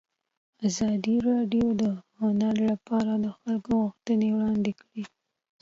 [0.67, 1.83] ازادي راډیو د
[2.19, 5.03] هنر لپاره د خلکو غوښتنې وړاندې کړي.